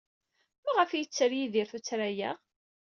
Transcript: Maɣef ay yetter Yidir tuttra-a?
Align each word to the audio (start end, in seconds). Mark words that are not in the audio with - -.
Maɣef 0.65 0.89
ay 0.91 0.99
yetter 1.01 1.31
Yidir 1.37 1.67
tuttra-a? 1.71 2.31